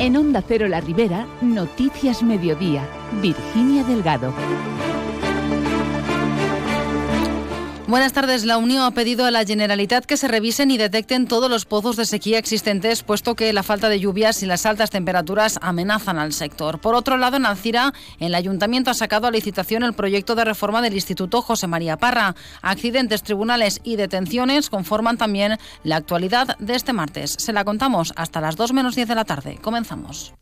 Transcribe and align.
En 0.00 0.16
Onda 0.16 0.40
Cero 0.40 0.66
La 0.66 0.80
Ribera, 0.80 1.26
Noticias 1.42 2.22
Mediodía, 2.22 2.88
Virginia 3.20 3.84
Delgado. 3.84 4.32
Buenas 7.90 8.12
tardes. 8.12 8.44
La 8.44 8.56
Unión 8.56 8.84
ha 8.84 8.92
pedido 8.92 9.24
a 9.24 9.32
la 9.32 9.44
Generalitat 9.44 10.04
que 10.04 10.16
se 10.16 10.28
revisen 10.28 10.70
y 10.70 10.78
detecten 10.78 11.26
todos 11.26 11.50
los 11.50 11.64
pozos 11.64 11.96
de 11.96 12.04
sequía 12.06 12.38
existentes, 12.38 13.02
puesto 13.02 13.34
que 13.34 13.52
la 13.52 13.64
falta 13.64 13.88
de 13.88 13.98
lluvias 13.98 14.44
y 14.44 14.46
las 14.46 14.64
altas 14.64 14.90
temperaturas 14.90 15.58
amenazan 15.60 16.16
al 16.16 16.32
sector. 16.32 16.80
Por 16.80 16.94
otro 16.94 17.16
lado, 17.16 17.36
en 17.36 17.46
Alcira, 17.46 17.92
el 18.20 18.36
Ayuntamiento 18.36 18.92
ha 18.92 18.94
sacado 18.94 19.26
a 19.26 19.32
licitación 19.32 19.82
el 19.82 19.94
proyecto 19.94 20.36
de 20.36 20.44
reforma 20.44 20.82
del 20.82 20.94
Instituto 20.94 21.42
José 21.42 21.66
María 21.66 21.96
Parra. 21.96 22.36
Accidentes, 22.62 23.24
tribunales 23.24 23.80
y 23.82 23.96
detenciones 23.96 24.70
conforman 24.70 25.18
también 25.18 25.58
la 25.82 25.96
actualidad 25.96 26.56
de 26.60 26.76
este 26.76 26.92
martes. 26.92 27.34
Se 27.40 27.52
la 27.52 27.64
contamos 27.64 28.12
hasta 28.14 28.40
las 28.40 28.54
2 28.54 28.72
menos 28.72 28.94
10 28.94 29.08
de 29.08 29.14
la 29.16 29.24
tarde. 29.24 29.58
Comenzamos. 29.60 30.32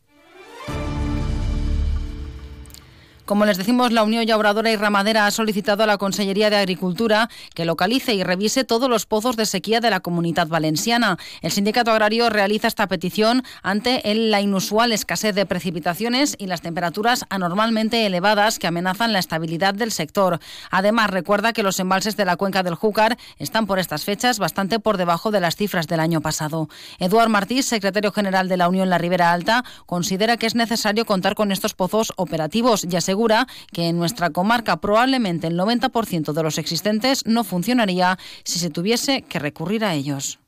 Como 3.29 3.45
les 3.45 3.59
decimos, 3.59 3.91
la 3.91 4.01
Unión 4.01 4.27
Obradora 4.31 4.71
y 4.71 4.75
Ramadera 4.75 5.27
ha 5.27 5.29
solicitado 5.29 5.83
a 5.83 5.85
la 5.85 5.99
Consellería 5.99 6.49
de 6.49 6.55
Agricultura 6.55 7.29
que 7.53 7.63
localice 7.63 8.15
y 8.15 8.23
revise 8.23 8.63
todos 8.63 8.89
los 8.89 9.05
pozos 9.05 9.35
de 9.35 9.45
sequía 9.45 9.81
de 9.81 9.91
la 9.91 9.99
comunidad 9.99 10.47
valenciana. 10.47 11.19
El 11.43 11.51
sindicato 11.51 11.91
agrario 11.91 12.31
realiza 12.31 12.67
esta 12.67 12.87
petición 12.87 13.43
ante 13.61 14.01
la 14.15 14.41
inusual 14.41 14.91
escasez 14.93 15.35
de 15.35 15.45
precipitaciones 15.45 16.35
y 16.39 16.47
las 16.47 16.61
temperaturas 16.61 17.23
anormalmente 17.29 18.03
elevadas 18.07 18.57
que 18.57 18.65
amenazan 18.65 19.13
la 19.13 19.19
estabilidad 19.19 19.75
del 19.75 19.91
sector. 19.91 20.39
Además, 20.71 21.11
recuerda 21.11 21.53
que 21.53 21.61
los 21.61 21.79
embalses 21.79 22.17
de 22.17 22.25
la 22.25 22.35
cuenca 22.35 22.63
del 22.63 22.73
Júcar 22.73 23.19
están 23.37 23.67
por 23.67 23.77
estas 23.77 24.05
fechas 24.05 24.39
bastante 24.39 24.79
por 24.79 24.97
debajo 24.97 25.29
de 25.29 25.39
las 25.39 25.55
cifras 25.55 25.85
del 25.85 25.99
año 25.99 26.21
pasado. 26.21 26.67
Eduard 26.97 27.29
Martí, 27.29 27.61
secretario 27.61 28.11
general 28.11 28.49
de 28.49 28.57
la 28.57 28.69
Unión 28.69 28.89
La 28.89 28.97
Ribera 28.97 29.31
Alta, 29.31 29.63
considera 29.85 30.37
que 30.37 30.47
es 30.47 30.55
necesario 30.55 31.05
contar 31.05 31.35
con 31.35 31.51
estos 31.51 31.75
pozos 31.75 32.11
operativos 32.15 32.87
y 32.89 32.95
asegura 32.95 33.18
que 33.71 33.87
en 33.87 33.97
nuestra 33.97 34.29
comarca 34.29 34.77
probablemente 34.77 35.47
el 35.47 35.57
90% 35.57 36.33
de 36.33 36.43
los 36.43 36.57
existentes 36.57 37.25
no 37.25 37.43
funcionaría 37.43 38.17
si 38.43 38.59
se 38.59 38.69
tuviese 38.69 39.21
que 39.23 39.39
recurrir 39.39 39.83
a 39.83 39.93
ellos. 39.93 40.39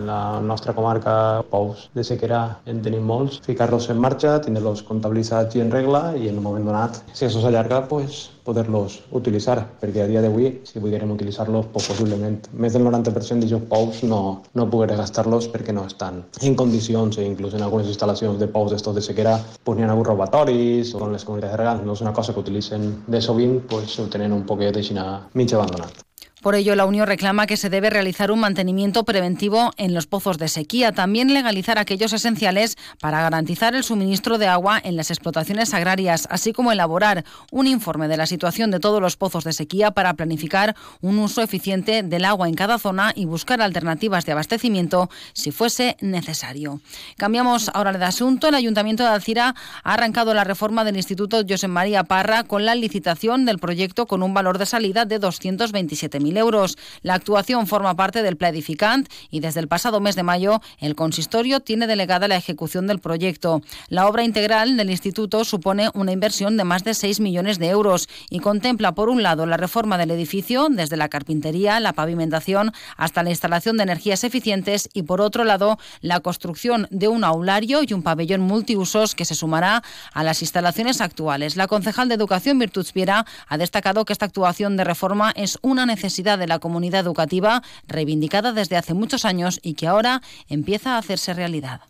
La 0.00 0.40
nostra 0.40 0.72
comarca, 0.72 1.44
pous 1.50 1.90
de 1.94 2.04
sequera 2.08 2.40
en 2.70 2.80
tenim 2.84 3.04
molts. 3.04 3.40
Ficar-los 3.44 3.90
en 3.92 4.00
marxa, 4.00 4.38
tindre-los 4.40 4.82
comptabilitzats 4.88 5.58
i 5.58 5.64
en 5.64 5.72
regla 5.74 6.14
i 6.16 6.30
en 6.30 6.38
un 6.40 6.46
moment 6.46 6.64
donat, 6.70 7.02
si 7.12 7.26
això 7.26 7.42
s'allarga, 7.42 7.82
pues, 7.90 8.30
poder-los 8.46 8.96
utilitzar, 9.20 9.58
perquè 9.82 10.04
a 10.04 10.08
dia 10.08 10.22
d'avui, 10.24 10.48
si 10.64 10.80
volguérem 10.80 11.12
utilitzar-los, 11.12 11.68
pues, 11.74 11.90
possiblement 11.92 12.48
més 12.52 12.72
del 12.72 12.86
90% 12.88 13.44
d'aquests 13.44 13.68
pous 13.68 14.02
no, 14.08 14.22
no 14.56 14.68
poder 14.72 14.96
gastar-los 14.96 15.50
perquè 15.52 15.76
no 15.76 15.84
estan 15.86 16.24
en 16.40 16.56
condicions, 16.56 17.20
e 17.20 17.28
inclús 17.28 17.54
en 17.54 17.66
algunes 17.68 17.92
instal·lacions 17.92 18.40
de 18.40 18.48
pous 18.48 18.72
d'estos 18.72 18.96
de 18.96 19.04
sequera, 19.04 19.38
pues, 19.64 19.78
n'hi 19.78 19.84
ha 19.84 19.90
alguns 19.92 20.08
robatoris, 20.08 20.94
o 20.96 21.04
en 21.06 21.12
les 21.12 21.24
comunitats 21.28 21.52
de 21.52 21.62
regants 21.64 21.84
no 21.84 21.92
és 21.98 22.06
una 22.06 22.16
cosa 22.16 22.32
que 22.32 22.40
utilitzen 22.40 22.92
de 23.06 23.20
sovint, 23.20 23.60
pues, 23.68 23.98
ho 24.00 24.08
tenen 24.08 24.32
un 24.32 24.46
poquet 24.48 24.76
així 24.76 24.96
mig 25.34 25.52
abandonat. 25.54 26.09
Por 26.42 26.54
ello, 26.54 26.74
la 26.74 26.86
Unión 26.86 27.06
reclama 27.06 27.46
que 27.46 27.58
se 27.58 27.68
debe 27.68 27.90
realizar 27.90 28.30
un 28.30 28.40
mantenimiento 28.40 29.04
preventivo 29.04 29.72
en 29.76 29.92
los 29.92 30.06
pozos 30.06 30.38
de 30.38 30.48
sequía, 30.48 30.90
también 30.90 31.34
legalizar 31.34 31.78
aquellos 31.78 32.14
esenciales 32.14 32.78
para 32.98 33.20
garantizar 33.20 33.74
el 33.74 33.84
suministro 33.84 34.38
de 34.38 34.46
agua 34.46 34.80
en 34.82 34.96
las 34.96 35.10
explotaciones 35.10 35.74
agrarias, 35.74 36.26
así 36.30 36.54
como 36.54 36.72
elaborar 36.72 37.26
un 37.50 37.66
informe 37.66 38.08
de 38.08 38.16
la 38.16 38.24
situación 38.24 38.70
de 38.70 38.80
todos 38.80 39.02
los 39.02 39.18
pozos 39.18 39.44
de 39.44 39.52
sequía 39.52 39.90
para 39.90 40.14
planificar 40.14 40.74
un 41.02 41.18
uso 41.18 41.42
eficiente 41.42 42.02
del 42.02 42.24
agua 42.24 42.48
en 42.48 42.54
cada 42.54 42.78
zona 42.78 43.12
y 43.14 43.26
buscar 43.26 43.60
alternativas 43.60 44.24
de 44.24 44.32
abastecimiento 44.32 45.10
si 45.34 45.50
fuese 45.50 45.98
necesario. 46.00 46.80
Cambiamos 47.18 47.70
ahora 47.74 47.92
de 47.92 48.04
asunto. 48.06 48.48
El 48.48 48.54
Ayuntamiento 48.54 49.02
de 49.02 49.10
Alcira 49.10 49.54
ha 49.84 49.92
arrancado 49.92 50.32
la 50.32 50.44
reforma 50.44 50.84
del 50.84 50.96
Instituto 50.96 51.42
José 51.46 51.68
María 51.68 52.04
Parra 52.04 52.44
con 52.44 52.64
la 52.64 52.74
licitación 52.74 53.44
del 53.44 53.58
proyecto 53.58 54.06
con 54.06 54.22
un 54.22 54.32
valor 54.32 54.56
de 54.56 54.64
salida 54.64 55.04
de 55.04 55.20
227.000 55.20 56.29
euros. 56.36 56.76
La 57.02 57.14
actuación 57.14 57.66
forma 57.66 57.96
parte 57.96 58.22
del 58.22 58.36
Planificant 58.36 59.08
y 59.30 59.40
desde 59.40 59.60
el 59.60 59.68
pasado 59.68 60.00
mes 60.00 60.16
de 60.16 60.22
mayo 60.22 60.60
el 60.78 60.94
consistorio 60.94 61.60
tiene 61.60 61.86
delegada 61.86 62.28
la 62.28 62.36
ejecución 62.36 62.86
del 62.86 62.98
proyecto. 62.98 63.62
La 63.88 64.06
obra 64.06 64.24
integral 64.24 64.76
del 64.76 64.90
instituto 64.90 65.44
supone 65.44 65.90
una 65.94 66.12
inversión 66.12 66.56
de 66.56 66.64
más 66.64 66.84
de 66.84 66.94
6 66.94 67.20
millones 67.20 67.58
de 67.58 67.68
euros 67.68 68.08
y 68.28 68.40
contempla 68.40 68.92
por 68.92 69.08
un 69.08 69.22
lado 69.22 69.46
la 69.46 69.56
reforma 69.56 69.98
del 69.98 70.10
edificio 70.10 70.68
desde 70.70 70.96
la 70.96 71.08
carpintería, 71.08 71.80
la 71.80 71.92
pavimentación 71.92 72.72
hasta 72.96 73.22
la 73.22 73.30
instalación 73.30 73.76
de 73.76 73.84
energías 73.84 74.24
eficientes 74.24 74.88
y 74.92 75.02
por 75.02 75.20
otro 75.20 75.44
lado 75.44 75.78
la 76.00 76.20
construcción 76.20 76.86
de 76.90 77.08
un 77.08 77.24
aulario 77.24 77.80
y 77.86 77.92
un 77.92 78.02
pabellón 78.02 78.40
multiusos 78.40 79.14
que 79.14 79.24
se 79.24 79.34
sumará 79.34 79.82
a 80.12 80.22
las 80.22 80.42
instalaciones 80.42 81.00
actuales. 81.00 81.56
La 81.56 81.66
concejal 81.66 82.08
de 82.08 82.14
Educación 82.14 82.58
Virtuts 82.58 82.92
Viera 82.92 83.26
ha 83.48 83.58
destacado 83.58 84.04
que 84.04 84.12
esta 84.12 84.26
actuación 84.26 84.76
de 84.76 84.84
reforma 84.84 85.32
es 85.34 85.58
una 85.62 85.86
necesidad 85.86 86.19
de 86.22 86.46
la 86.46 86.58
comunidad 86.58 87.00
educativa 87.00 87.62
reivindicada 87.86 88.52
desde 88.52 88.76
hace 88.76 88.94
muchos 88.94 89.24
años 89.24 89.58
y 89.62 89.74
que 89.74 89.86
ahora 89.86 90.22
empieza 90.48 90.94
a 90.94 90.98
hacerse 90.98 91.34
realidad 91.34 91.80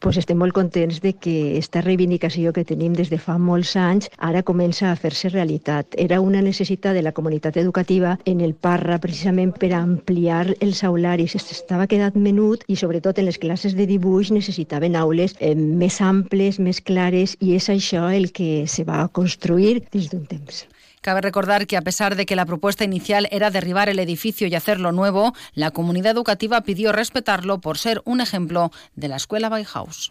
pues 0.00 0.16
estem 0.16 0.38
molt 0.38 0.54
contents 0.54 1.00
de 1.00 1.12
que 1.14 1.58
esta 1.58 1.80
reivindicació 1.80 2.52
que 2.52 2.64
tenim 2.64 2.94
des 2.98 3.10
de 3.12 3.18
fa 3.22 3.36
molts 3.38 3.74
anys 3.80 4.08
ara 4.18 4.42
comença 4.42 4.90
a 4.90 4.96
fer-se 4.96 5.30
realitat. 5.30 5.94
Era 6.06 6.20
una 6.20 6.42
necessitat 6.42 6.94
de 6.96 7.02
la 7.06 7.12
comunitat 7.12 7.56
educativa 7.56 8.16
en 8.24 8.40
el 8.40 8.54
Parra 8.54 8.98
precisament 8.98 9.54
per 9.54 9.72
ampliar 9.78 10.54
els 10.60 10.82
aularis. 10.84 11.36
Estava 11.36 11.86
quedat 11.86 12.16
menut 12.16 12.64
i 12.66 12.76
sobretot 12.76 13.18
en 13.18 13.28
les 13.30 13.38
classes 13.38 13.76
de 13.76 13.86
dibuix 13.86 14.32
necessitaven 14.34 14.96
aules 14.96 15.36
eh, 15.38 15.54
més 15.54 16.00
amples, 16.00 16.58
més 16.58 16.80
clares 16.80 17.36
i 17.40 17.54
és 17.56 17.70
això 17.70 18.08
el 18.10 18.32
que 18.32 18.66
se 18.66 18.84
va 18.84 19.06
construir 19.08 19.84
des 19.92 20.10
d'un 20.10 20.26
temps. 20.26 20.66
Cabe 21.06 21.20
recordar 21.20 21.68
que 21.68 21.76
a 21.76 21.82
pesar 21.82 22.16
de 22.16 22.26
que 22.26 22.34
la 22.34 22.46
propuesta 22.46 22.82
inicial 22.82 23.28
era 23.30 23.52
derribar 23.52 23.88
el 23.88 24.00
edificio 24.00 24.48
y 24.48 24.56
hacerlo 24.56 24.90
nuevo, 24.90 25.34
la 25.54 25.70
comunidad 25.70 26.10
educativa 26.10 26.62
pidió 26.62 26.90
respetarlo 26.90 27.60
por 27.60 27.78
ser 27.78 28.02
un 28.04 28.20
ejemplo 28.20 28.72
de 28.96 29.06
la 29.06 29.14
escuela 29.14 29.48
Bauhaus. 29.48 30.10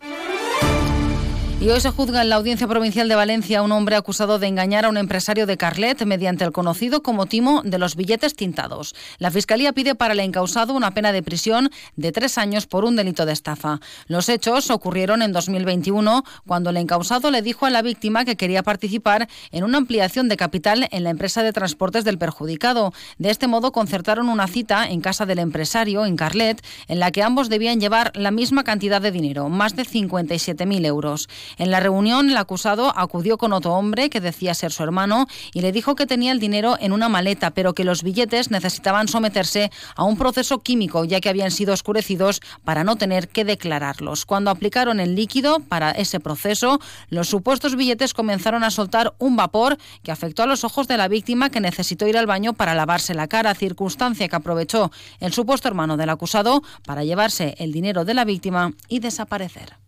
Y 1.61 1.69
hoy 1.69 1.79
se 1.79 1.89
juzga 1.89 2.21
en 2.21 2.27
la 2.27 2.35
Audiencia 2.35 2.67
Provincial 2.67 3.07
de 3.07 3.15
Valencia 3.15 3.59
a 3.59 3.61
un 3.61 3.71
hombre 3.71 3.95
acusado 3.95 4.39
de 4.39 4.45
engañar 4.45 4.83
a 4.83 4.89
un 4.89 4.97
empresario 4.97 5.47
de 5.47 5.55
Carlet 5.55 6.05
mediante 6.05 6.43
el 6.43 6.51
conocido 6.51 7.01
como 7.01 7.27
timo 7.27 7.61
de 7.63 7.79
los 7.79 7.95
billetes 7.95 8.35
tintados. 8.35 8.93
La 9.19 9.31
Fiscalía 9.31 9.71
pide 9.71 9.95
para 9.95 10.13
el 10.13 10.19
encausado 10.19 10.73
una 10.73 10.91
pena 10.91 11.13
de 11.13 11.23
prisión 11.23 11.71
de 11.95 12.11
tres 12.11 12.37
años 12.37 12.67
por 12.67 12.83
un 12.83 12.97
delito 12.97 13.25
de 13.25 13.31
estafa. 13.31 13.79
Los 14.07 14.27
hechos 14.27 14.69
ocurrieron 14.69 15.21
en 15.21 15.31
2021 15.31 16.23
cuando 16.45 16.71
el 16.71 16.77
encausado 16.77 17.31
le 17.31 17.41
dijo 17.41 17.65
a 17.65 17.69
la 17.69 17.81
víctima 17.81 18.25
que 18.25 18.35
quería 18.35 18.61
participar 18.61 19.29
en 19.51 19.63
una 19.63 19.77
ampliación 19.77 20.27
de 20.27 20.37
capital 20.37 20.89
en 20.91 21.03
la 21.05 21.09
empresa 21.09 21.41
de 21.41 21.53
transportes 21.53 22.03
del 22.03 22.17
perjudicado. 22.17 22.93
De 23.17 23.29
este 23.29 23.47
modo 23.47 23.71
concertaron 23.71 24.27
una 24.27 24.47
cita 24.47 24.87
en 24.89 24.99
casa 24.99 25.25
del 25.25 25.39
empresario 25.39 26.05
en 26.05 26.17
Carlet 26.17 26.63
en 26.89 26.99
la 26.99 27.11
que 27.11 27.23
ambos 27.23 27.47
debían 27.47 27.79
llevar 27.79 28.11
la 28.13 28.31
misma 28.31 28.65
cantidad 28.65 29.01
de 29.01 29.11
dinero, 29.11 29.47
más 29.47 29.75
de 29.77 29.83
57.000 29.83 30.85
euros. 30.85 31.29
En 31.57 31.71
la 31.71 31.79
reunión, 31.79 32.29
el 32.29 32.37
acusado 32.37 32.93
acudió 32.95 33.37
con 33.37 33.53
otro 33.53 33.73
hombre 33.73 34.09
que 34.09 34.21
decía 34.21 34.53
ser 34.53 34.71
su 34.71 34.83
hermano 34.83 35.27
y 35.53 35.61
le 35.61 35.71
dijo 35.71 35.95
que 35.95 36.05
tenía 36.05 36.31
el 36.31 36.39
dinero 36.39 36.77
en 36.79 36.91
una 36.91 37.09
maleta, 37.09 37.51
pero 37.51 37.73
que 37.73 37.83
los 37.83 38.03
billetes 38.03 38.51
necesitaban 38.51 39.07
someterse 39.07 39.71
a 39.95 40.03
un 40.03 40.17
proceso 40.17 40.59
químico, 40.59 41.05
ya 41.05 41.21
que 41.21 41.29
habían 41.29 41.51
sido 41.51 41.73
oscurecidos 41.73 42.41
para 42.63 42.83
no 42.83 42.95
tener 42.95 43.29
que 43.29 43.45
declararlos. 43.45 44.25
Cuando 44.25 44.51
aplicaron 44.51 44.99
el 44.99 45.15
líquido 45.15 45.59
para 45.59 45.91
ese 45.91 46.19
proceso, 46.19 46.79
los 47.09 47.29
supuestos 47.29 47.75
billetes 47.75 48.13
comenzaron 48.13 48.63
a 48.63 48.71
soltar 48.71 49.13
un 49.19 49.35
vapor 49.35 49.77
que 50.03 50.11
afectó 50.11 50.43
a 50.43 50.47
los 50.47 50.63
ojos 50.63 50.87
de 50.87 50.97
la 50.97 51.07
víctima 51.07 51.49
que 51.49 51.59
necesitó 51.59 52.07
ir 52.07 52.17
al 52.17 52.25
baño 52.25 52.53
para 52.53 52.75
lavarse 52.75 53.13
la 53.13 53.27
cara, 53.27 53.55
circunstancia 53.55 54.27
que 54.27 54.35
aprovechó 54.35 54.91
el 55.19 55.33
supuesto 55.33 55.67
hermano 55.67 55.97
del 55.97 56.09
acusado 56.09 56.61
para 56.85 57.03
llevarse 57.03 57.55
el 57.59 57.71
dinero 57.71 58.05
de 58.05 58.13
la 58.13 58.25
víctima 58.25 58.71
y 58.87 58.99
desaparecer. 58.99 59.84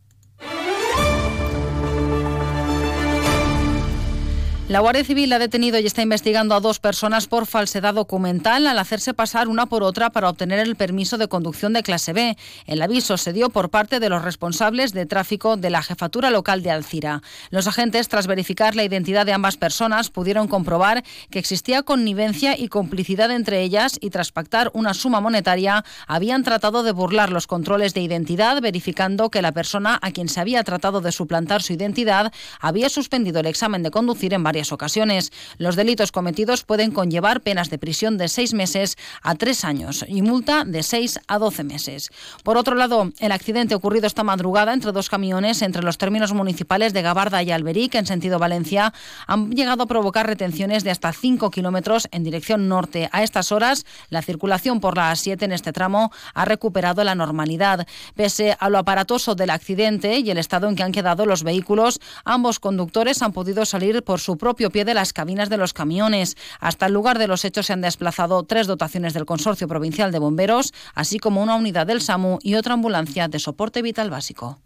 La 4.69 4.81
Guardia 4.81 5.05
Civil 5.05 5.31
ha 5.31 5.39
detenido 5.39 5.79
y 5.79 5.85
está 5.85 6.01
investigando 6.01 6.53
a 6.53 6.59
dos 6.59 6.79
personas 6.79 7.27
por 7.27 7.45
falsedad 7.45 7.93
documental 7.93 8.67
al 8.67 8.77
hacerse 8.79 9.13
pasar 9.13 9.47
una 9.47 9.65
por 9.67 9.81
otra 9.81 10.09
para 10.09 10.29
obtener 10.29 10.59
el 10.59 10.75
permiso 10.75 11.17
de 11.17 11.29
conducción 11.29 11.71
de 11.71 11.83
clase 11.83 12.11
B. 12.11 12.35
El 12.65 12.81
aviso 12.81 13.15
se 13.15 13.31
dio 13.31 13.49
por 13.49 13.69
parte 13.69 14.01
de 14.01 14.09
los 14.09 14.25
responsables 14.25 14.91
de 14.91 15.05
tráfico 15.05 15.55
de 15.55 15.69
la 15.69 15.81
jefatura 15.81 16.31
local 16.31 16.63
de 16.63 16.71
Alcira. 16.71 17.21
Los 17.49 17.67
agentes, 17.67 18.09
tras 18.09 18.27
verificar 18.27 18.75
la 18.75 18.83
identidad 18.83 19.25
de 19.25 19.31
ambas 19.31 19.55
personas, 19.55 20.09
pudieron 20.09 20.49
comprobar 20.49 21.01
que 21.31 21.39
existía 21.39 21.83
connivencia 21.83 22.59
y 22.59 22.67
complicidad 22.67 23.31
entre 23.31 23.61
ellas 23.61 23.97
y 24.01 24.09
tras 24.09 24.33
pactar 24.33 24.69
una 24.73 24.93
suma 24.93 25.21
monetaria 25.21 25.85
habían 26.07 26.43
tratado 26.43 26.83
de 26.83 26.91
burlar 26.91 27.31
los 27.31 27.47
controles 27.47 27.93
de 27.93 28.01
identidad, 28.01 28.61
verificando 28.61 29.29
que 29.29 29.41
la 29.41 29.53
persona 29.53 29.97
a 30.01 30.11
quien 30.11 30.27
se 30.27 30.41
había 30.41 30.61
tratado 30.65 30.99
de 30.99 31.13
suplantar 31.13 31.63
su 31.63 31.71
identidad 31.71 32.33
había 32.59 32.89
suspendido 32.89 33.39
el 33.39 33.45
examen 33.45 33.81
de 33.81 33.91
conducir 33.91 34.33
en 34.33 34.43
varias 34.43 34.56
varias 34.57 34.71
ocasiones. 34.71 35.31
Los 35.59 35.75
delitos 35.75 36.11
cometidos 36.11 36.63
pueden 36.63 36.89
conllevar 36.89 37.41
penas 37.41 37.69
de 37.69 37.77
prisión 37.77 38.17
de 38.17 38.27
seis 38.27 38.55
meses 38.55 38.97
a 39.21 39.35
tres 39.35 39.63
años 39.63 40.03
y 40.07 40.23
multa 40.23 40.65
de 40.65 40.81
seis 40.81 41.19
a 41.27 41.37
doce 41.37 41.63
meses. 41.63 42.09
Por 42.43 42.57
otro 42.57 42.73
lado, 42.73 43.11
el 43.19 43.31
accidente 43.31 43.75
ocurrido 43.75 44.07
esta 44.07 44.23
madrugada 44.23 44.73
entre 44.73 44.91
dos 44.93 45.09
camiones 45.09 45.61
entre 45.61 45.83
los 45.83 45.99
términos 45.99 46.33
municipales 46.33 46.91
de 46.91 47.03
Gabarda 47.03 47.43
y 47.43 47.51
Alberic 47.51 47.93
en 47.93 48.07
sentido 48.07 48.39
Valencia 48.39 48.95
han 49.27 49.51
llegado 49.51 49.83
a 49.83 49.85
provocar 49.85 50.25
retenciones 50.25 50.83
de 50.83 50.89
hasta 50.89 51.13
5 51.13 51.51
kilómetros 51.51 52.07
en 52.09 52.23
dirección 52.23 52.67
norte. 52.67 53.09
A 53.11 53.21
estas 53.21 53.51
horas, 53.51 53.85
la 54.09 54.23
circulación 54.23 54.79
por 54.79 54.97
la 54.97 55.11
A7 55.11 55.43
en 55.43 55.51
este 55.51 55.71
tramo 55.71 56.11
ha 56.33 56.45
recuperado 56.45 57.03
la 57.03 57.13
normalidad. 57.13 57.85
Pese 58.15 58.57
a 58.59 58.69
lo 58.69 58.79
aparatoso 58.79 59.35
del 59.35 59.51
accidente 59.51 60.17
y 60.17 60.31
el 60.31 60.39
estado 60.39 60.67
en 60.67 60.75
que 60.75 60.81
han 60.81 60.93
quedado 60.93 61.27
los 61.27 61.43
vehículos, 61.43 61.99
ambos 62.25 62.59
conductores 62.59 63.21
han 63.21 63.33
podido 63.33 63.63
salir 63.63 64.01
por 64.01 64.19
su 64.19 64.37
propio 64.47 64.69
pie 64.69 64.85
de 64.85 64.93
las 64.93 65.11
cabinas 65.11 65.49
de 65.49 65.57
los 65.57 65.73
camiones. 65.73 66.37
Hasta 66.61 66.85
el 66.85 66.93
lugar 66.93 67.19
de 67.19 67.27
los 67.27 67.43
hechos 67.43 67.65
se 67.65 67.73
han 67.73 67.81
desplazado 67.81 68.43
tres 68.43 68.65
dotaciones 68.65 69.13
del 69.13 69.25
Consorcio 69.25 69.67
Provincial 69.67 70.09
de 70.13 70.19
Bomberos, 70.19 70.73
así 70.95 71.19
como 71.19 71.43
una 71.43 71.55
unidad 71.55 71.85
del 71.85 71.99
SAMU 71.99 72.39
y 72.41 72.55
otra 72.55 72.75
ambulancia 72.75 73.27
de 73.27 73.39
soporte 73.39 73.81
vital 73.81 74.09
básico. 74.09 74.57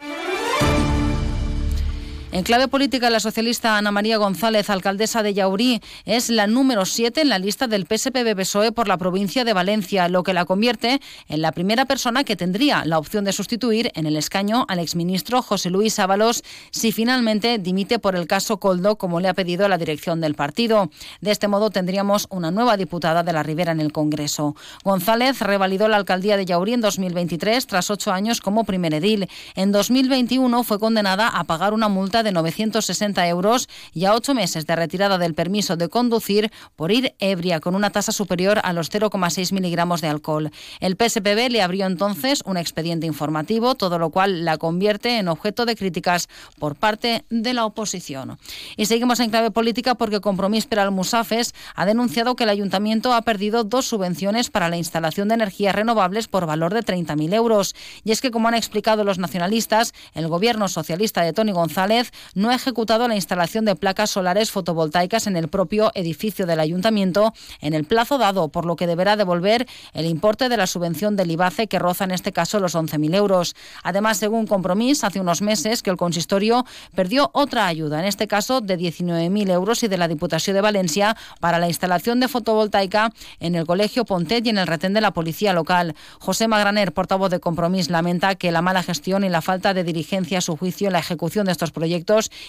En 2.33 2.43
clave 2.43 2.69
política, 2.69 3.09
la 3.09 3.19
socialista 3.19 3.77
Ana 3.77 3.91
María 3.91 4.15
González, 4.15 4.69
alcaldesa 4.69 5.21
de 5.21 5.33
Yaurí, 5.33 5.81
es 6.05 6.29
la 6.29 6.47
número 6.47 6.85
7 6.85 7.19
en 7.19 7.27
la 7.27 7.39
lista 7.39 7.67
del 7.67 7.85
PSPB-PSOE 7.85 8.71
por 8.71 8.87
la 8.87 8.95
provincia 8.95 9.43
de 9.43 9.51
Valencia, 9.51 10.07
lo 10.07 10.23
que 10.23 10.33
la 10.33 10.45
convierte 10.45 11.01
en 11.27 11.41
la 11.41 11.51
primera 11.51 11.83
persona 11.83 12.23
que 12.23 12.37
tendría 12.37 12.85
la 12.85 12.99
opción 12.99 13.25
de 13.25 13.33
sustituir 13.33 13.91
en 13.95 14.05
el 14.05 14.15
escaño 14.15 14.65
al 14.69 14.79
exministro 14.79 15.41
José 15.41 15.69
Luis 15.69 15.99
Ábalos 15.99 16.41
si 16.71 16.93
finalmente 16.93 17.57
dimite 17.57 17.99
por 17.99 18.15
el 18.15 18.27
caso 18.27 18.61
Coldo, 18.61 18.95
como 18.95 19.19
le 19.19 19.27
ha 19.27 19.33
pedido 19.33 19.67
la 19.67 19.77
dirección 19.77 20.21
del 20.21 20.35
partido. 20.35 20.89
De 21.19 21.31
este 21.31 21.49
modo 21.49 21.69
tendríamos 21.69 22.27
una 22.29 22.49
nueva 22.49 22.77
diputada 22.77 23.23
de 23.23 23.33
la 23.33 23.43
Ribera 23.43 23.73
en 23.73 23.81
el 23.81 23.91
Congreso. 23.91 24.55
González 24.85 25.41
revalidó 25.41 25.89
la 25.89 25.97
alcaldía 25.97 26.37
de 26.37 26.45
Yaurí 26.45 26.71
en 26.71 26.81
2023 26.81 27.67
tras 27.67 27.89
ocho 27.89 28.13
años 28.13 28.39
como 28.39 28.63
primer 28.63 28.93
edil. 28.93 29.27
En 29.55 29.73
2021 29.73 30.63
fue 30.63 30.79
condenada 30.79 31.27
a 31.27 31.43
pagar 31.43 31.73
una 31.73 31.89
multa 31.89 32.20
de 32.23 32.31
960 32.31 33.27
euros 33.27 33.69
y 33.93 34.05
a 34.05 34.13
ocho 34.13 34.33
meses 34.33 34.65
de 34.65 34.75
retirada 34.75 35.17
del 35.17 35.33
permiso 35.33 35.75
de 35.75 35.89
conducir 35.89 36.51
por 36.75 36.91
ir 36.91 37.13
ebria 37.19 37.59
con 37.59 37.75
una 37.75 37.89
tasa 37.89 38.11
superior 38.11 38.59
a 38.63 38.73
los 38.73 38.91
0,6 38.91 39.51
miligramos 39.53 40.01
de 40.01 40.07
alcohol. 40.07 40.51
El 40.79 40.95
PSPB 40.95 41.49
le 41.49 41.61
abrió 41.61 41.85
entonces 41.85 42.41
un 42.45 42.57
expediente 42.57 43.07
informativo, 43.07 43.75
todo 43.75 43.99
lo 43.99 44.09
cual 44.09 44.45
la 44.45 44.57
convierte 44.57 45.17
en 45.17 45.27
objeto 45.27 45.65
de 45.65 45.75
críticas 45.75 46.27
por 46.59 46.75
parte 46.75 47.25
de 47.29 47.53
la 47.53 47.65
oposición. 47.65 48.37
Y 48.77 48.85
seguimos 48.85 49.19
en 49.19 49.29
clave 49.29 49.51
política 49.51 49.95
porque 49.95 50.21
Compromís 50.21 50.65
per 50.65 50.79
al 50.79 50.91
Musafes 50.91 51.53
ha 51.75 51.85
denunciado 51.85 52.35
que 52.35 52.43
el 52.43 52.49
ayuntamiento 52.49 53.13
ha 53.13 53.21
perdido 53.21 53.63
dos 53.63 53.85
subvenciones 53.85 54.49
para 54.49 54.69
la 54.69 54.77
instalación 54.77 55.27
de 55.27 55.35
energías 55.35 55.75
renovables 55.75 56.27
por 56.27 56.45
valor 56.45 56.73
de 56.73 56.81
30.000 56.81 57.33
euros. 57.33 57.75
Y 58.03 58.11
es 58.11 58.21
que, 58.21 58.31
como 58.31 58.47
han 58.47 58.53
explicado 58.53 59.03
los 59.03 59.17
nacionalistas, 59.17 59.93
el 60.13 60.27
gobierno 60.27 60.67
socialista 60.67 61.21
de 61.23 61.33
Tony 61.33 61.51
González 61.51 62.10
no 62.35 62.49
ha 62.49 62.55
ejecutado 62.55 63.07
la 63.07 63.15
instalación 63.15 63.65
de 63.65 63.75
placas 63.75 64.09
solares 64.09 64.51
fotovoltaicas 64.51 65.27
en 65.27 65.35
el 65.35 65.47
propio 65.47 65.91
edificio 65.95 66.45
del 66.45 66.59
ayuntamiento 66.59 67.33
en 67.59 67.73
el 67.73 67.85
plazo 67.85 68.17
dado, 68.17 68.49
por 68.49 68.65
lo 68.65 68.75
que 68.75 68.87
deberá 68.87 69.15
devolver 69.15 69.67
el 69.93 70.05
importe 70.05 70.49
de 70.49 70.57
la 70.57 70.67
subvención 70.67 71.15
del 71.15 71.31
IBACE 71.31 71.67
que 71.67 71.79
roza 71.79 72.03
en 72.03 72.11
este 72.11 72.31
caso 72.31 72.59
los 72.59 72.75
11.000 72.75 73.15
euros. 73.15 73.55
Además, 73.83 74.17
según 74.17 74.47
compromiso, 74.47 75.07
hace 75.07 75.19
unos 75.19 75.41
meses 75.41 75.81
que 75.81 75.89
el 75.89 75.97
consistorio 75.97 76.65
perdió 76.95 77.29
otra 77.33 77.67
ayuda, 77.67 77.99
en 77.99 78.05
este 78.05 78.27
caso 78.27 78.61
de 78.61 78.77
19.000 78.77 79.51
euros 79.51 79.83
y 79.83 79.87
de 79.87 79.97
la 79.97 80.07
Diputación 80.07 80.55
de 80.55 80.61
Valencia 80.61 81.15
para 81.39 81.59
la 81.59 81.67
instalación 81.67 82.19
de 82.19 82.27
fotovoltaica 82.27 83.13
en 83.39 83.55
el 83.55 83.65
Colegio 83.65 84.05
Pontet 84.05 84.45
y 84.45 84.49
en 84.49 84.57
el 84.57 84.67
retén 84.67 84.93
de 84.93 85.01
la 85.01 85.11
Policía 85.11 85.53
Local. 85.53 85.95
José 86.19 86.47
Magraner, 86.47 86.93
portavoz 86.93 87.29
de 87.29 87.39
Compromís, 87.39 87.89
lamenta 87.89 88.35
que 88.35 88.51
la 88.51 88.61
mala 88.61 88.83
gestión 88.83 89.23
y 89.23 89.29
la 89.29 89.41
falta 89.41 89.73
de 89.73 89.83
dirigencia 89.83 90.39
a 90.39 90.41
su 90.41 90.57
juicio 90.57 90.87
en 90.87 90.93
la 90.93 90.99
ejecución 90.99 91.45
de 91.45 91.51
estos 91.51 91.71
proyectos 91.71 92.00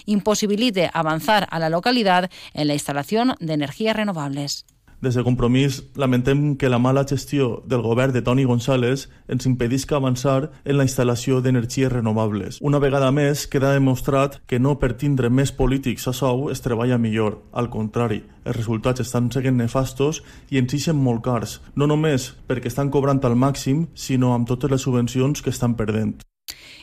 imposibilite 0.07 0.91
avanzar 0.93 1.47
a 1.51 1.59
la 1.59 1.71
localidad 1.71 2.31
en 2.55 2.69
la 2.69 2.75
instalación 2.75 3.35
de 3.41 3.55
energías 3.55 3.97
renovables. 3.97 4.65
Des 5.03 5.17
de 5.17 5.25
Compromís 5.25 5.83
lamentem 5.97 6.55
que 6.55 6.69
la 6.69 6.79
mala 6.79 7.03
gestió 7.05 7.65
del 7.67 7.83
govern 7.83 8.13
de 8.13 8.23
Toni 8.23 8.45
González 8.45 9.09
ens 9.27 9.49
impedisca 9.51 9.97
avançar 9.97 10.53
en 10.65 10.79
la 10.79 10.87
instal·lació 10.87 11.41
d'energies 11.43 11.91
renovables. 11.91 12.61
Una 12.63 12.79
vegada 12.79 13.11
més 13.11 13.49
queda 13.51 13.75
demostrat 13.75 14.39
que 14.47 14.63
no 14.63 14.79
per 14.79 14.95
tindre 14.95 15.27
més 15.27 15.51
polítics 15.51 16.07
a 16.07 16.15
sou 16.15 16.53
es 16.55 16.63
treballa 16.63 17.03
millor. 17.03 17.41
Al 17.51 17.67
contrari, 17.67 18.23
els 18.47 18.57
resultats 18.63 19.03
estan 19.03 19.33
seguint 19.35 19.59
nefastos 19.59 20.23
i 20.55 20.63
ens 20.63 20.79
ixen 20.79 21.03
molt 21.03 21.27
cars, 21.27 21.59
no 21.75 21.91
només 21.91 22.37
perquè 22.47 22.71
estan 22.71 22.95
cobrant 22.95 23.27
al 23.27 23.35
màxim, 23.35 23.89
sinó 23.95 24.37
amb 24.37 24.47
totes 24.47 24.71
les 24.71 24.87
subvencions 24.87 25.43
que 25.43 25.51
estan 25.51 25.75
perdent. 25.75 26.23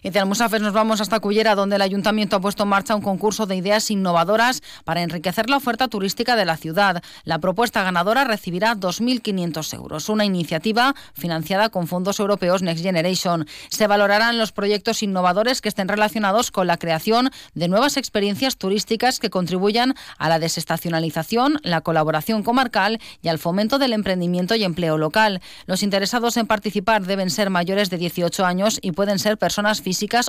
De 0.04 0.18
Almusafes 0.20 0.62
nos 0.62 0.74
vamos 0.74 1.02
hasta 1.02 1.20
Cullera, 1.20 1.56
donde 1.56 1.76
el 1.76 1.82
ayuntamiento 1.82 2.38
ha 2.38 2.40
puesto 2.40 2.64
en 2.64 2.70
marcha 2.70 2.96
un 2.96 3.02
concurso 3.02 3.46
de 3.46 3.58
ideas 3.58 3.92
innovadoras 3.92 4.62
para 4.86 5.02
enriquecer 5.02 5.50
la 5.50 5.58
oferta 5.58 5.88
turística 5.88 6.36
de 6.36 6.46
la 6.46 6.58
ciudad. 6.58 7.04
La 7.26 7.40
propuesta 7.40 7.84
ganadora 7.84 8.24
recibirá 8.24 8.76
2.500 8.76 9.74
euros, 9.76 10.10
una 10.10 10.26
iniciativa 10.26 10.96
financiada 11.14 11.70
con 11.70 11.88
fondos 11.88 12.20
europeos 12.20 12.62
Next 12.62 12.84
Generation. 12.84 13.46
Se 13.70 13.88
valorarán 13.88 14.38
los 14.38 14.52
proyectos 14.52 15.04
innovadores 15.04 15.62
que 15.62 15.70
estén 15.70 15.88
relacionados 15.90 16.52
con 16.52 16.68
la 16.68 16.78
creación 16.78 17.30
de 17.54 17.68
nuevas 17.68 17.98
experiencias 17.98 18.58
turísticas 18.58 19.20
que 19.20 19.30
contribuyan 19.30 19.96
a 20.18 20.30
la 20.30 20.40
desestacionalización, 20.40 21.60
la 21.64 21.82
colaboración 21.82 22.44
comarcal 22.44 23.00
y 23.22 23.28
al 23.28 23.40
fomento 23.40 23.80
del 23.80 23.94
emprendimiento 23.94 24.56
y 24.56 24.64
empleo 24.64 24.98
local. 24.98 25.42
Los 25.66 25.84
interesados 25.84 26.38
en 26.38 26.48
participar 26.48 27.06
deben 27.06 27.30
ser 27.30 27.50
mayores 27.50 27.90
de 27.90 27.98
18 27.98 28.46
años 28.46 28.80
y 28.82 28.94
pueden 28.94 29.20
ser 29.20 29.38
personas 29.38 29.82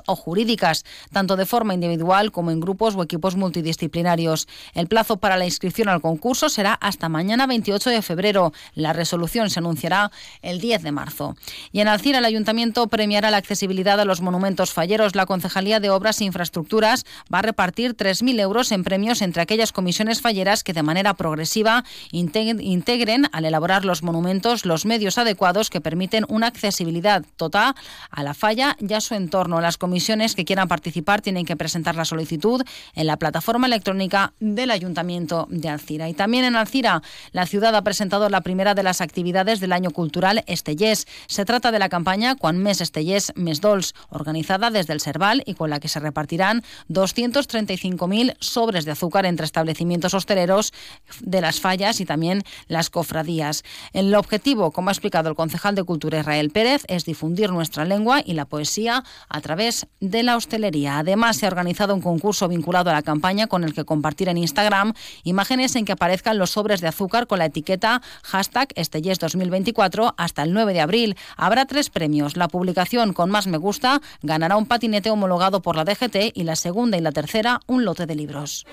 o 0.07 0.17
jurídicas, 0.17 0.85
tanto 1.13 1.37
de 1.37 1.47
forma 1.47 1.75
individual 1.75 2.33
como 2.33 2.51
en 2.51 2.61
grupos 2.61 2.95
o 2.95 3.03
equipos 3.03 3.37
multidisciplinarios. 3.37 4.49
El 4.75 4.87
plazo 4.87 5.17
para 5.19 5.37
la 5.37 5.45
inscripción 5.45 5.89
al 5.89 6.01
concurso 6.01 6.49
será 6.49 6.75
hasta 6.75 7.09
mañana 7.09 7.47
28 7.47 7.91
de 7.91 8.03
febrero. 8.03 8.53
La 8.75 8.93
resolución 8.93 9.51
se 9.51 9.61
anunciará 9.61 10.11
el 10.43 10.61
10 10.61 10.83
de 10.83 10.93
marzo. 10.93 11.37
Y 11.73 11.81
en 11.81 11.89
Alcira 11.89 12.19
el 12.19 12.25
Ayuntamiento 12.25 12.87
premiará 12.89 13.31
la 13.31 13.37
accesibilidad 13.37 14.01
a 14.01 14.05
los 14.05 14.21
monumentos 14.21 14.73
falleros. 14.73 15.15
La 15.15 15.27
Concejalía 15.27 15.81
de 15.81 15.91
Obras 15.91 16.21
e 16.21 16.25
Infraestructuras 16.25 17.05
va 17.33 17.41
a 17.41 17.43
repartir 17.43 17.97
3.000 17.97 18.41
euros 18.41 18.73
en 18.73 18.85
premios 18.85 19.23
entre 19.23 19.43
aquellas 19.43 19.73
comisiones 19.73 20.21
falleras 20.21 20.65
que 20.65 20.73
de 20.73 20.83
manera 20.83 21.15
progresiva 21.15 21.85
integren 22.13 23.27
al 23.33 23.45
elaborar 23.45 23.85
los 23.85 24.03
monumentos 24.03 24.65
los 24.65 24.87
medios 24.87 25.19
adecuados 25.19 25.71
que 25.71 25.81
permiten 25.81 26.25
una 26.29 26.47
accesibilidad 26.47 27.25
total 27.37 27.75
a 28.11 28.23
la 28.23 28.35
falla 28.35 28.77
y 28.79 28.93
a 28.95 29.01
su 29.01 29.15
entorno. 29.15 29.50
Las 29.59 29.79
comisiones 29.79 30.35
que 30.35 30.45
quieran 30.45 30.69
participar 30.69 31.23
tienen 31.23 31.47
que 31.47 31.57
presentar 31.57 31.97
la 31.97 32.05
solicitud 32.05 32.63
en 32.95 33.07
la 33.07 33.17
plataforma 33.17 33.67
electrónica 33.67 34.35
del 34.39 34.71
Ayuntamiento 34.71 35.49
de 35.51 35.71
Alcira. 35.71 36.09
Y 36.09 36.15
también 36.15 36.45
en 36.45 36.57
Alcira, 36.57 37.03
la 37.33 37.47
ciudad 37.47 37.75
ha 37.75 37.83
presentado 37.83 38.29
la 38.29 38.43
primera 38.43 38.75
de 38.75 38.83
las 38.83 39.01
actividades 39.01 39.61
del 39.61 39.73
año 39.73 39.91
cultural 39.91 40.45
Estellés. 40.47 41.07
Se 41.27 41.45
trata 41.45 41.73
de 41.73 41.79
la 41.79 41.89
campaña 41.89 42.37
Cuan 42.37 42.59
Mes 42.59 42.81
Estellés, 42.81 43.33
Mes 43.35 43.61
Dols, 43.61 43.95
organizada 44.11 44.71
desde 44.71 44.93
el 44.93 45.01
Serval 45.01 45.43
y 45.47 45.55
con 45.55 45.71
la 45.71 45.81
que 45.81 45.89
se 45.89 46.01
repartirán 46.01 46.63
235.000 46.91 48.37
sobres 48.41 48.85
de 48.85 48.93
azúcar 48.93 49.25
entre 49.27 49.47
establecimientos 49.47 50.15
hosteleros 50.15 50.73
de 51.21 51.41
las 51.41 51.61
fallas 51.61 52.01
y 52.01 52.05
también 52.05 52.43
las 52.69 52.91
cofradías. 52.91 53.65
El 53.93 54.15
objetivo, 54.15 54.71
como 54.71 54.91
ha 54.91 54.93
explicado 54.93 55.29
el 55.29 55.35
concejal 55.35 55.75
de 55.75 55.85
Cultura 55.85 56.21
Israel 56.21 56.51
Pérez, 56.51 56.83
es 56.89 57.05
difundir 57.05 57.51
nuestra 57.51 57.85
lengua 57.85 58.21
y 58.25 58.35
la 58.35 58.45
poesía 58.45 59.05
a 59.29 59.40
a 59.41 59.43
través 59.43 59.87
de 60.01 60.23
la 60.23 60.37
hostelería. 60.37 60.99
Además, 60.99 61.39
se 61.39 61.47
ha 61.47 61.49
organizado 61.49 61.95
un 61.95 62.03
concurso 62.03 62.47
vinculado 62.47 62.91
a 62.91 62.93
la 62.93 63.01
campaña 63.01 63.47
con 63.47 63.65
el 63.65 63.73
que 63.73 63.87
compartir 63.87 64.29
en 64.29 64.37
Instagram 64.37 64.93
imágenes 65.25 65.77
en 65.77 65.87
que 65.87 65.93
aparezcan 65.93 66.37
los 66.37 66.51
sobres 66.51 66.83
de 66.83 66.89
azúcar 66.89 67.27
con 67.27 67.39
la 67.39 67.47
etiqueta 67.47 68.03
hashtag 68.23 68.69
Estellés 68.75 69.19
2024 69.19 70.15
hasta 70.19 70.43
el 70.43 70.53
9 70.53 70.75
de 70.75 70.81
abril. 70.83 71.17
Habrá 71.39 71.65
tres 71.65 71.89
premios. 71.89 72.37
La 72.37 72.49
publicación 72.49 73.15
con 73.15 73.31
más 73.31 73.47
me 73.47 73.57
gusta 73.57 74.03
ganará 74.23 74.59
un 74.59 74.67
patinete 74.67 75.11
homologado 75.11 75.63
por 75.63 75.75
la 75.75 75.85
DGT 75.85 76.33
y 76.35 76.45
la 76.45 76.57
segunda 76.57 76.99
y 76.99 77.01
la 77.01 77.13
tercera 77.13 77.61
un 77.67 77.87
lote 77.87 78.05
de 78.05 78.15
libros. 78.15 78.67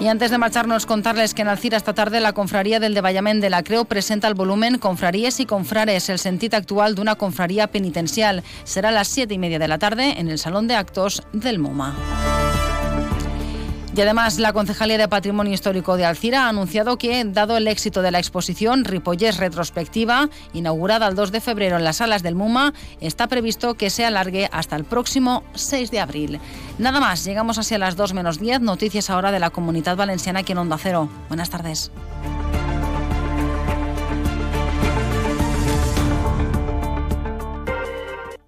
Y 0.00 0.08
antes 0.08 0.30
de 0.30 0.38
marcharnos, 0.38 0.86
contarles 0.86 1.34
que 1.34 1.42
en 1.42 1.48
Alcira 1.48 1.76
esta 1.76 1.92
tarde 1.92 2.20
la 2.20 2.32
Confraría 2.32 2.80
del 2.80 2.94
Devallament 2.94 3.42
de 3.42 3.50
la 3.50 3.62
Creu 3.62 3.84
presenta 3.84 4.28
el 4.28 4.34
volumen 4.34 4.78
Confraríes 4.78 5.40
y 5.40 5.46
Confrares, 5.46 6.08
el 6.08 6.18
sentido 6.18 6.56
actual 6.56 6.94
de 6.94 7.02
una 7.02 7.16
confraría 7.16 7.66
penitencial. 7.66 8.42
Será 8.64 8.88
a 8.88 8.92
las 8.92 9.08
siete 9.08 9.34
y 9.34 9.38
media 9.38 9.58
de 9.58 9.68
la 9.68 9.78
tarde 9.78 10.18
en 10.18 10.30
el 10.30 10.38
Salón 10.38 10.68
de 10.68 10.76
Actos 10.76 11.22
del 11.34 11.58
MoMA. 11.58 12.39
Y 13.96 14.00
además, 14.00 14.38
la 14.38 14.52
Concejalía 14.52 14.98
de 14.98 15.08
Patrimonio 15.08 15.52
Histórico 15.52 15.96
de 15.96 16.04
Alcira 16.04 16.44
ha 16.44 16.48
anunciado 16.48 16.96
que, 16.96 17.24
dado 17.24 17.56
el 17.56 17.66
éxito 17.66 18.02
de 18.02 18.12
la 18.12 18.20
exposición 18.20 18.84
Ripollés 18.84 19.36
Retrospectiva, 19.38 20.28
inaugurada 20.52 21.08
el 21.08 21.16
2 21.16 21.32
de 21.32 21.40
febrero 21.40 21.76
en 21.76 21.84
las 21.84 21.96
salas 21.96 22.22
del 22.22 22.36
MUMA, 22.36 22.72
está 23.00 23.26
previsto 23.26 23.74
que 23.74 23.90
se 23.90 24.04
alargue 24.04 24.48
hasta 24.52 24.76
el 24.76 24.84
próximo 24.84 25.42
6 25.54 25.90
de 25.90 26.00
abril. 26.00 26.40
Nada 26.78 27.00
más, 27.00 27.24
llegamos 27.24 27.58
hacia 27.58 27.78
las 27.78 27.96
2 27.96 28.14
menos 28.14 28.38
10. 28.38 28.60
Noticias 28.60 29.10
ahora 29.10 29.32
de 29.32 29.40
la 29.40 29.50
Comunidad 29.50 29.96
Valenciana 29.96 30.40
aquí 30.40 30.52
en 30.52 30.58
Onda 30.58 30.78
Cero. 30.78 31.08
Buenas 31.28 31.50
tardes. 31.50 31.90